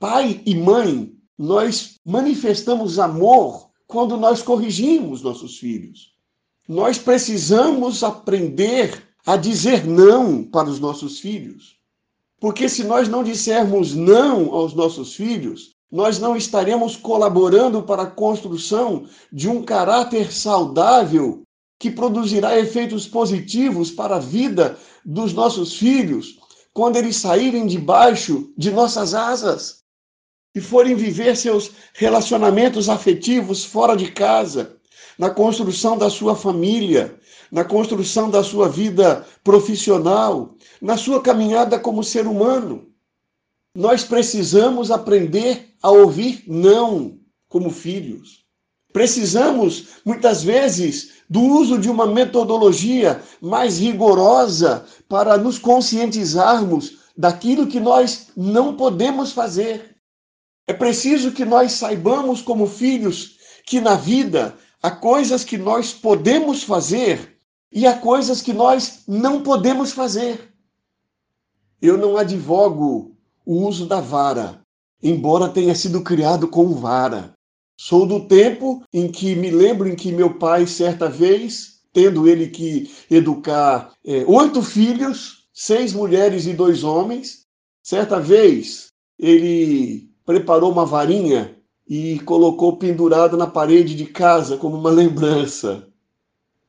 pai 0.00 0.40
e 0.44 0.54
mãe, 0.54 1.14
nós 1.42 1.96
manifestamos 2.06 3.00
amor 3.00 3.68
quando 3.88 4.16
nós 4.16 4.40
corrigimos 4.40 5.22
nossos 5.22 5.58
filhos. 5.58 6.12
Nós 6.68 6.98
precisamos 6.98 8.04
aprender 8.04 9.02
a 9.26 9.36
dizer 9.36 9.84
não 9.84 10.44
para 10.44 10.68
os 10.68 10.78
nossos 10.78 11.18
filhos. 11.18 11.76
Porque 12.40 12.68
se 12.68 12.84
nós 12.84 13.08
não 13.08 13.24
dissermos 13.24 13.92
não 13.92 14.54
aos 14.54 14.72
nossos 14.72 15.16
filhos, 15.16 15.74
nós 15.90 16.20
não 16.20 16.36
estaremos 16.36 16.94
colaborando 16.94 17.82
para 17.82 18.04
a 18.04 18.10
construção 18.10 19.04
de 19.32 19.48
um 19.48 19.64
caráter 19.64 20.32
saudável 20.32 21.42
que 21.76 21.90
produzirá 21.90 22.56
efeitos 22.56 23.08
positivos 23.08 23.90
para 23.90 24.16
a 24.16 24.20
vida 24.20 24.78
dos 25.04 25.32
nossos 25.32 25.74
filhos 25.76 26.38
quando 26.72 26.96
eles 26.98 27.16
saírem 27.16 27.66
debaixo 27.66 28.52
de 28.56 28.70
nossas 28.70 29.12
asas 29.12 29.81
e 30.54 30.60
forem 30.60 30.94
viver 30.94 31.36
seus 31.36 31.70
relacionamentos 31.94 32.88
afetivos 32.88 33.64
fora 33.64 33.96
de 33.96 34.10
casa, 34.10 34.76
na 35.18 35.30
construção 35.30 35.96
da 35.96 36.10
sua 36.10 36.34
família, 36.34 37.18
na 37.50 37.64
construção 37.64 38.30
da 38.30 38.42
sua 38.42 38.68
vida 38.68 39.26
profissional, 39.44 40.54
na 40.80 40.96
sua 40.96 41.20
caminhada 41.20 41.78
como 41.78 42.02
ser 42.02 42.26
humano. 42.26 42.86
Nós 43.74 44.04
precisamos 44.04 44.90
aprender 44.90 45.74
a 45.82 45.90
ouvir 45.90 46.44
não 46.46 47.18
como 47.48 47.70
filhos. 47.70 48.42
Precisamos, 48.92 50.00
muitas 50.04 50.42
vezes, 50.42 51.22
do 51.28 51.40
uso 51.40 51.78
de 51.78 51.88
uma 51.88 52.06
metodologia 52.06 53.22
mais 53.40 53.78
rigorosa 53.78 54.84
para 55.08 55.38
nos 55.38 55.58
conscientizarmos 55.58 56.98
daquilo 57.16 57.66
que 57.66 57.80
nós 57.80 58.28
não 58.36 58.76
podemos 58.76 59.32
fazer. 59.32 59.91
É 60.72 60.74
preciso 60.74 61.32
que 61.32 61.44
nós 61.44 61.72
saibamos, 61.72 62.40
como 62.40 62.66
filhos, 62.66 63.36
que 63.66 63.78
na 63.78 63.94
vida 63.94 64.56
há 64.82 64.90
coisas 64.90 65.44
que 65.44 65.58
nós 65.58 65.92
podemos 65.92 66.62
fazer 66.62 67.36
e 67.70 67.86
há 67.86 67.94
coisas 67.98 68.40
que 68.40 68.54
nós 68.54 69.02
não 69.06 69.42
podemos 69.42 69.92
fazer. 69.92 70.50
Eu 71.78 71.98
não 71.98 72.16
advogo 72.16 73.14
o 73.44 73.66
uso 73.66 73.84
da 73.84 74.00
vara, 74.00 74.62
embora 75.02 75.46
tenha 75.46 75.74
sido 75.74 76.00
criado 76.00 76.48
com 76.48 76.68
vara. 76.68 77.34
Sou 77.78 78.06
do 78.06 78.26
tempo 78.26 78.82
em 78.90 79.12
que 79.12 79.34
me 79.34 79.50
lembro 79.50 79.86
em 79.86 79.94
que 79.94 80.10
meu 80.10 80.38
pai, 80.38 80.66
certa 80.66 81.06
vez, 81.06 81.82
tendo 81.92 82.26
ele 82.26 82.48
que 82.48 82.90
educar 83.10 83.92
é, 84.06 84.24
oito 84.26 84.62
filhos, 84.62 85.46
seis 85.52 85.92
mulheres 85.92 86.46
e 86.46 86.54
dois 86.54 86.82
homens, 86.82 87.42
certa 87.82 88.18
vez 88.18 88.86
ele 89.18 90.10
preparou 90.24 90.70
uma 90.70 90.86
varinha 90.86 91.56
e 91.88 92.18
colocou 92.20 92.76
pendurado 92.76 93.36
na 93.36 93.46
parede 93.46 93.94
de 93.94 94.06
casa 94.06 94.56
como 94.56 94.76
uma 94.76 94.90
lembrança. 94.90 95.86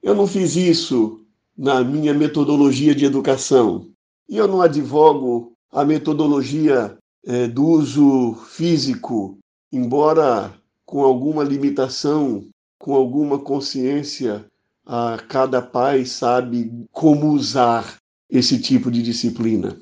Eu 0.02 0.16
não 0.16 0.28
fiz 0.28 0.56
isso 0.56 1.22
na 1.58 1.84
minha 1.84 2.13
metodologia 2.13 2.94
de 2.94 3.06
educação. 3.06 3.88
E 4.28 4.38
eu 4.38 4.48
não 4.48 4.62
advogo 4.62 5.54
a 5.72 5.86
metodologia 5.86 6.98
é, 7.26 7.48
do 7.48 7.66
uso 7.66 8.34
físico, 8.50 9.38
embora 9.72 10.54
com 10.86 11.04
alguma 11.04 11.44
limitação, 11.44 12.46
com 12.78 12.94
alguma 12.94 13.39
consciência, 13.39 14.46
a 14.86 15.18
cada 15.30 15.62
pai 15.62 16.06
sabe 16.06 16.86
como 16.92 17.32
usar 17.32 17.98
esse 18.30 18.60
tipo 18.60 18.92
de 18.92 19.02
disciplina. 19.02 19.80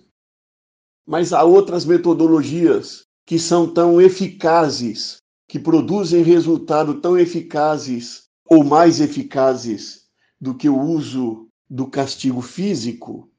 Mas 1.05 1.33
há 1.33 1.43
outras 1.43 1.83
metodologias 1.83 3.05
que 3.31 3.39
são 3.39 3.65
tão 3.65 4.01
eficazes, 4.01 5.15
que 5.47 5.57
produzem 5.57 6.21
resultado 6.21 6.95
tão 6.95 7.17
eficazes 7.17 8.23
ou 8.45 8.61
mais 8.61 8.99
eficazes 8.99 10.01
do 10.37 10.53
que 10.53 10.67
o 10.67 10.77
uso 10.77 11.47
do 11.69 11.87
castigo 11.87 12.41
físico. 12.41 13.29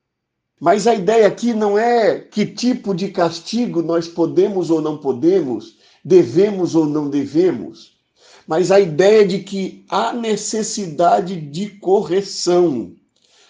Mas 0.58 0.86
a 0.86 0.94
ideia 0.94 1.26
aqui 1.26 1.52
não 1.52 1.76
é 1.76 2.18
que 2.18 2.46
tipo 2.46 2.94
de 2.94 3.08
castigo 3.08 3.82
nós 3.82 4.08
podemos 4.08 4.70
ou 4.70 4.80
não 4.80 4.96
podemos, 4.96 5.76
devemos 6.02 6.74
ou 6.74 6.86
não 6.86 7.10
devemos, 7.10 7.92
mas 8.48 8.70
a 8.70 8.80
ideia 8.80 9.28
de 9.28 9.40
que 9.40 9.84
há 9.90 10.14
necessidade 10.14 11.38
de 11.38 11.68
correção, 11.68 12.94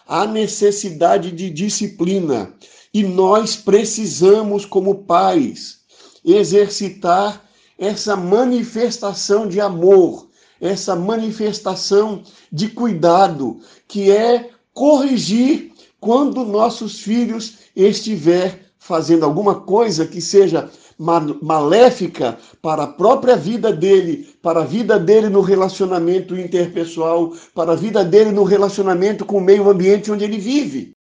há 0.05 0.27
necessidade 0.27 1.31
de 1.31 1.49
disciplina, 1.51 2.53
e 2.93 3.05
nós 3.05 3.55
precisamos, 3.55 4.67
como 4.67 5.05
pais, 5.05 5.82
exercitar 6.25 7.45
essa 7.79 8.15
manifestação 8.15 9.49
de 9.49 9.61
amor, 9.61 10.29
essa 10.61 10.95
manifestação 10.95 12.23
de 12.51 12.69
cuidado, 12.69 13.61
que 13.89 14.11
é 14.11 14.51
corrigir 14.73 15.73
quando 15.99 16.45
nossos 16.45 17.01
filhos 17.01 17.59
estiver 17.75 18.73
fazendo 18.79 19.25
alguma 19.25 19.61
coisa 19.61 20.07
que 20.07 20.21
seja 20.21 20.71
maléfica 20.99 22.39
para 22.61 22.85
a 22.85 22.87
própria 22.87 23.37
vida 23.37 23.73
dele, 23.73 24.29
para 24.43 24.63
a 24.63 24.65
vida 24.65 24.99
dele 24.99 25.29
no 25.29 25.41
relacionamento 25.41 26.37
interpessoal, 26.37 27.33
para 27.55 27.73
a 27.73 27.77
vida 27.77 28.05
dele 28.05 28.31
no 28.31 28.45
relacionamento 28.45 29.25
com 29.25 29.39
o 29.39 29.41
meio 29.41 29.69
ambiente 29.69 30.11
onde 30.11 30.25
ele 30.25 30.39
vive. 30.39 30.93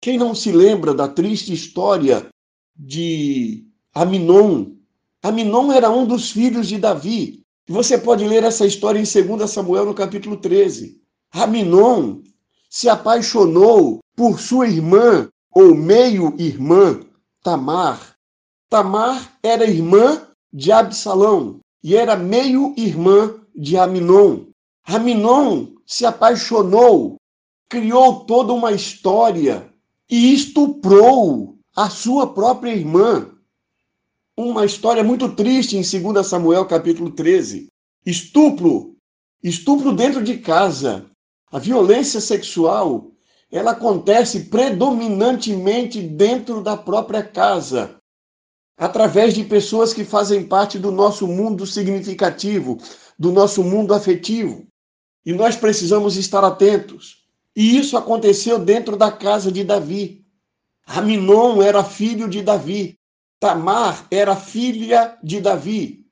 Quem 0.00 0.18
não 0.18 0.34
se 0.34 0.50
lembra 0.52 0.94
da 0.94 1.08
triste 1.08 1.52
história 1.52 2.26
de 2.76 3.71
Aminon? 3.94 4.72
Aminon 5.22 5.70
era 5.72 5.90
um 5.90 6.06
dos 6.06 6.30
filhos 6.30 6.66
de 6.68 6.78
Davi. 6.78 7.42
Você 7.68 7.96
pode 7.98 8.26
ler 8.26 8.42
essa 8.42 8.66
história 8.66 8.98
em 8.98 9.36
2 9.36 9.50
Samuel, 9.50 9.86
no 9.86 9.94
capítulo 9.94 10.36
13. 10.36 11.00
Aminon 11.30 12.20
se 12.70 12.88
apaixonou 12.88 14.00
por 14.16 14.40
sua 14.40 14.66
irmã 14.66 15.28
ou 15.54 15.74
meio-irmã, 15.74 17.00
Tamar. 17.42 18.16
Tamar 18.70 19.38
era 19.42 19.68
irmã 19.68 20.26
de 20.52 20.72
Absalão 20.72 21.60
e 21.84 21.94
era 21.94 22.16
meio-irmã 22.16 23.34
de 23.54 23.76
Aminon. 23.76 24.46
Aminon 24.84 25.68
se 25.86 26.06
apaixonou, 26.06 27.16
criou 27.68 28.24
toda 28.24 28.52
uma 28.52 28.72
história 28.72 29.70
e 30.10 30.32
estuprou 30.32 31.58
a 31.76 31.90
sua 31.90 32.32
própria 32.32 32.72
irmã. 32.72 33.31
Uma 34.34 34.64
história 34.64 35.04
muito 35.04 35.28
triste 35.34 35.76
em 35.76 35.82
2 35.82 36.26
Samuel 36.26 36.64
capítulo 36.64 37.10
13. 37.10 37.68
Estupro, 38.06 38.96
estupro 39.44 39.92
dentro 39.92 40.24
de 40.24 40.38
casa. 40.38 41.04
A 41.50 41.58
violência 41.58 42.18
sexual, 42.18 43.12
ela 43.50 43.72
acontece 43.72 44.44
predominantemente 44.44 46.00
dentro 46.00 46.62
da 46.62 46.78
própria 46.78 47.22
casa, 47.22 48.00
através 48.74 49.34
de 49.34 49.44
pessoas 49.44 49.92
que 49.92 50.02
fazem 50.02 50.46
parte 50.46 50.78
do 50.78 50.90
nosso 50.90 51.28
mundo 51.28 51.66
significativo, 51.66 52.78
do 53.18 53.32
nosso 53.32 53.62
mundo 53.62 53.92
afetivo. 53.92 54.66
E 55.26 55.34
nós 55.34 55.56
precisamos 55.56 56.16
estar 56.16 56.42
atentos. 56.42 57.26
E 57.54 57.76
isso 57.76 57.98
aconteceu 57.98 58.58
dentro 58.58 58.96
da 58.96 59.12
casa 59.12 59.52
de 59.52 59.62
Davi. 59.62 60.24
Aminon 60.86 61.60
era 61.60 61.84
filho 61.84 62.30
de 62.30 62.40
Davi. 62.40 62.98
Tamar 63.42 64.06
era 64.08 64.36
filha 64.36 65.18
de 65.20 65.40
Davi. 65.40 66.06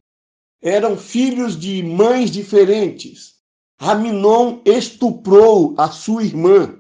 Eram 0.60 0.96
filhos 0.96 1.56
de 1.56 1.80
mães 1.80 2.28
diferentes. 2.28 3.36
Aminon 3.78 4.58
estuprou 4.64 5.72
a 5.78 5.88
sua 5.92 6.24
irmã. 6.24 6.74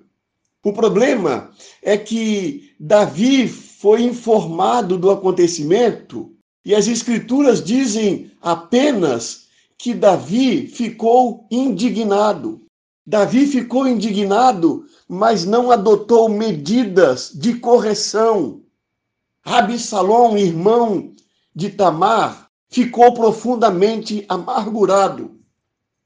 O 0.64 0.72
problema 0.72 1.52
é 1.80 1.96
que 1.96 2.74
Davi 2.80 3.46
foi 3.46 4.02
informado 4.02 4.98
do 4.98 5.12
acontecimento 5.12 6.34
e 6.64 6.74
as 6.74 6.88
escrituras 6.88 7.62
dizem 7.62 8.32
apenas 8.42 9.46
que 9.78 9.94
Davi 9.94 10.66
ficou 10.66 11.46
indignado. 11.48 12.60
Davi 13.06 13.46
ficou 13.46 13.86
indignado, 13.86 14.84
mas 15.08 15.44
não 15.44 15.70
adotou 15.70 16.28
medidas 16.28 17.30
de 17.32 17.54
correção. 17.54 18.62
Absalom, 19.44 20.36
irmão 20.36 21.12
de 21.54 21.70
Tamar, 21.70 22.50
ficou 22.68 23.12
profundamente 23.14 24.24
amargurado 24.28 25.40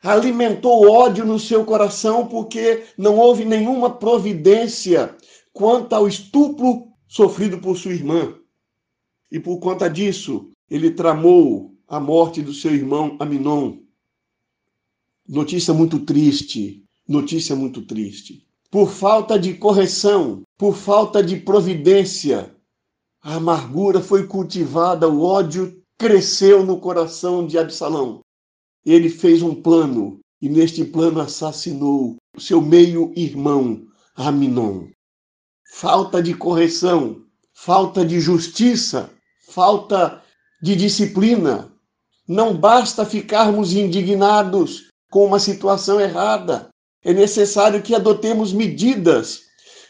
alimentou 0.05 0.87
ódio 0.87 1.25
no 1.25 1.38
seu 1.38 1.64
coração 1.64 2.27
porque 2.27 2.85
não 2.97 3.16
houve 3.16 3.44
nenhuma 3.44 3.88
providência 3.90 5.16
quanto 5.53 5.94
ao 5.94 6.07
estupro 6.07 6.88
sofrido 7.09 7.59
por 7.59 7.77
sua 7.79 7.94
irmã. 7.94 8.35
E 9.33 9.40
por 9.40 9.59
conta 9.59 9.88
disso, 9.88 10.51
ele 10.70 10.90
tramou 10.90 11.75
a 11.88 11.99
morte 11.99 12.42
do 12.42 12.53
seu 12.53 12.75
irmão 12.75 13.16
Aminon. 13.18 13.79
Notícia 15.27 15.73
muito 15.73 16.01
triste, 16.01 16.85
notícia 17.09 17.57
muito 17.57 17.81
triste. 17.83 18.47
Por 18.70 18.90
falta 18.90 19.38
de 19.38 19.55
correção, 19.55 20.42
por 20.59 20.77
falta 20.77 21.23
de 21.23 21.37
providência, 21.37 22.53
a 23.24 23.37
amargura 23.37 24.00
foi 24.00 24.26
cultivada, 24.28 25.08
o 25.08 25.22
ódio 25.22 25.82
cresceu 25.98 26.64
no 26.64 26.78
coração 26.78 27.44
de 27.46 27.58
Absalão 27.58 28.20
ele 28.84 29.08
fez 29.08 29.42
um 29.42 29.54
plano 29.54 30.20
e 30.40 30.48
neste 30.48 30.84
plano 30.84 31.20
assassinou 31.20 32.16
seu 32.38 32.60
meio-irmão, 32.60 33.82
Aminon. 34.14 34.88
Falta 35.72 36.22
de 36.22 36.34
correção, 36.34 37.22
falta 37.54 38.04
de 38.04 38.20
justiça, 38.20 39.10
falta 39.48 40.22
de 40.62 40.76
disciplina. 40.76 41.72
Não 42.28 42.56
basta 42.56 43.06
ficarmos 43.06 43.72
indignados 43.72 44.90
com 45.10 45.24
uma 45.24 45.38
situação 45.38 46.00
errada. 46.00 46.68
É 47.02 47.12
necessário 47.12 47.82
que 47.82 47.94
adotemos 47.94 48.52
medidas 48.52 49.40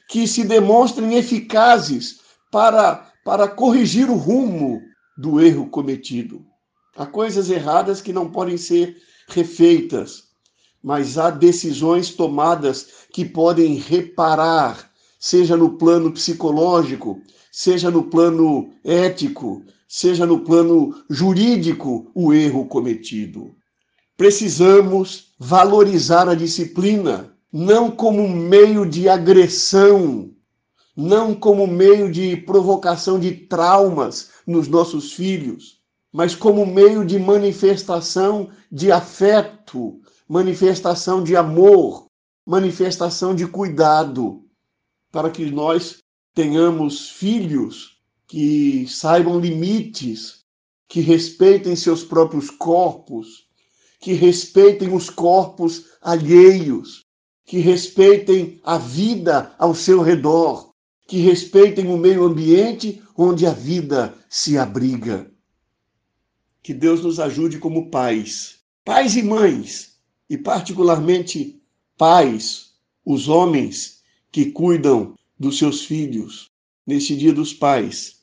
que 0.09 0.27
se 0.27 0.45
demonstrem 0.45 1.17
eficazes 1.17 2.21
para, 2.51 3.13
para 3.25 3.49
corrigir 3.49 4.11
o 4.11 4.17
rumo 4.17 4.83
do 5.17 5.41
erro 5.41 5.67
cometido. 5.69 6.45
Há 6.97 7.07
coisas 7.07 7.51
erradas 7.51 8.01
que 8.01 8.13
não 8.13 8.31
podem 8.31 8.57
ser 8.59 8.97
refeitas, 9.29 10.25
mas 10.83 11.17
há 11.17 11.31
decisões 11.31 12.11
tomadas 12.11 12.87
que 13.11 13.25
podem 13.25 13.77
reparar, 13.77 14.91
seja 15.19 15.57
no 15.57 15.79
plano 15.79 16.13
psicológico, 16.13 17.21
seja 17.51 17.91
no 17.91 18.05
plano 18.05 18.71
ético, 18.85 19.65
seja 19.89 20.27
no 20.27 20.41
plano 20.41 20.95
jurídico, 21.09 22.11
o 22.15 22.35
erro 22.35 22.67
cometido. 22.67 23.55
Precisamos 24.17 25.35
valorizar 25.39 26.29
a 26.29 26.35
disciplina, 26.35 27.35
não 27.53 27.91
como 27.91 28.29
meio 28.29 28.85
de 28.85 29.09
agressão, 29.09 30.31
não 30.97 31.35
como 31.35 31.67
meio 31.67 32.11
de 32.11 32.37
provocação 32.37 33.19
de 33.19 33.33
traumas 33.33 34.31
nos 34.47 34.69
nossos 34.69 35.13
filhos, 35.13 35.81
mas 36.13 36.35
como 36.35 36.65
meio 36.65 37.05
de 37.05 37.19
manifestação 37.19 38.51
de 38.71 38.93
afeto, 38.93 40.01
manifestação 40.29 41.23
de 41.25 41.35
amor, 41.35 42.07
manifestação 42.47 43.35
de 43.35 43.47
cuidado, 43.47 44.45
para 45.11 45.31
que 45.31 45.51
nós 45.51 45.99
tenhamos 46.35 47.09
filhos 47.09 47.99
que 48.27 48.87
saibam 48.89 49.41
limites, 49.41 50.41
que 50.89 51.01
respeitem 51.01 51.75
seus 51.75 52.05
próprios 52.05 52.51
corpos, 52.51 53.49
que 54.01 54.13
respeitem 54.13 54.95
os 54.95 55.11
corpos 55.11 55.87
alheios, 56.01 57.03
que 57.45 57.59
respeitem 57.59 58.61
a 58.63 58.79
vida 58.79 59.55
ao 59.59 59.75
seu 59.75 60.01
redor, 60.01 60.74
que 61.15 61.21
respeitem 61.21 61.87
o 61.87 61.97
meio 61.97 62.25
ambiente 62.25 63.01
onde 63.17 63.47
a 63.47 63.53
vida 63.53 64.19
se 64.29 64.59
abriga. 64.59 65.31
que 66.61 66.75
Deus 66.75 67.05
nos 67.05 67.21
ajude 67.21 67.61
como 67.61 67.89
pais, 67.89 68.57
pais 68.85 69.15
e 69.15 69.23
mães, 69.23 69.97
e 70.29 70.37
particularmente 70.37 71.63
pais, 71.97 72.73
os 73.05 73.29
homens 73.29 74.03
que 74.33 74.47
cuidam 74.51 75.15
dos 75.39 75.57
seus 75.57 75.85
filhos, 75.85 76.51
neste 76.85 77.15
dia 77.15 77.33
dos 77.33 77.55
pais, 77.55 78.17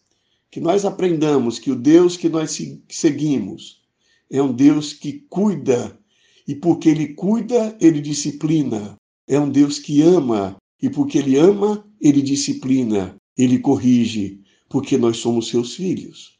que 0.49 0.59
nós 0.59 0.83
aprendamos 0.83 1.59
que 1.59 1.71
o 1.71 1.77
Deus 1.77 2.17
que 2.17 2.27
nós 2.27 2.59
seguimos 2.89 3.81
é 4.29 4.41
um 4.41 4.51
Deus 4.51 4.91
que 4.91 5.25
cuida, 5.29 5.97
e 6.45 6.53
porque 6.55 6.89
Ele 6.89 7.13
cuida, 7.13 7.73
Ele 7.79 8.01
disciplina. 8.01 8.97
É 9.25 9.39
um 9.39 9.49
Deus 9.49 9.79
que 9.79 10.01
ama, 10.01 10.57
e 10.81 10.89
porque 10.89 11.17
Ele 11.17 11.37
ama, 11.37 11.85
Ele 11.99 12.21
disciplina, 12.21 13.15
Ele 13.37 13.59
corrige, 13.59 14.41
porque 14.67 14.97
nós 14.97 15.17
somos 15.17 15.47
seus 15.47 15.75
filhos. 15.75 16.39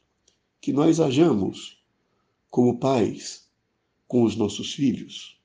Que 0.60 0.72
nós 0.72 1.00
hajamos 1.00 1.78
como 2.50 2.78
pais 2.78 3.48
com 4.06 4.22
os 4.24 4.36
nossos 4.36 4.74
filhos. 4.74 5.38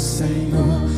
Senhor. 0.00 0.89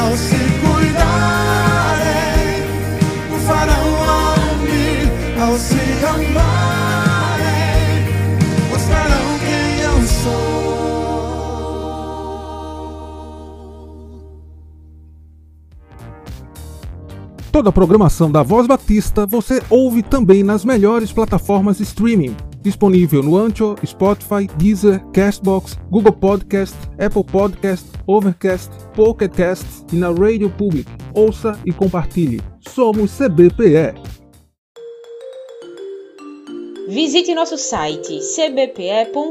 ao 0.00 0.16
se 0.16 0.36
cuidarem, 0.60 1.84
o 3.34 3.38
farão 3.46 3.88
ao 4.08 4.40
ao 5.46 5.58
se 5.58 5.80
amarem, 6.06 7.48
mostrarão 8.70 9.38
quem 9.40 9.80
eu 9.80 9.98
sou. 10.06 10.60
Toda 17.52 17.68
a 17.68 17.72
programação 17.72 18.30
da 18.30 18.42
Voz 18.42 18.66
Batista 18.66 19.26
você 19.26 19.62
ouve 19.68 20.02
também 20.02 20.42
nas 20.42 20.64
melhores 20.64 21.12
plataformas 21.12 21.78
streaming 21.80 22.34
Disponível 22.62 23.22
no 23.22 23.36
Ancho, 23.36 23.74
Spotify, 23.84 24.46
Deezer, 24.56 25.02
Castbox, 25.12 25.78
Google 25.90 26.12
Podcast, 26.12 26.76
Apple 26.98 27.24
Podcast, 27.24 27.86
Overcast, 28.06 28.70
Pocket 28.94 29.32
Cast 29.34 29.66
e 29.92 29.96
na 29.96 30.10
Radio 30.10 30.50
Public. 30.50 30.88
Ouça 31.14 31.58
e 31.64 31.72
compartilhe. 31.72 32.40
Somos 32.60 33.10
CBPE. 33.16 33.94
Visite 36.88 37.34
nosso 37.34 37.56
site 37.56 38.18
cbpe.org.br. 38.20 39.30